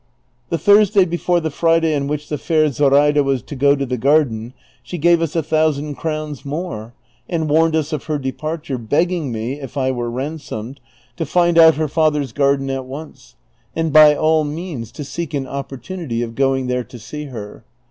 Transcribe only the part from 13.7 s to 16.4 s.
and by all means to seek an opportunity of